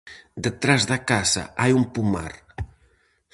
Detrás 0.45 0.81
da 0.91 0.99
casa 1.11 1.43
hai 1.61 1.71
un 1.79 1.85
pomar. 1.95 2.33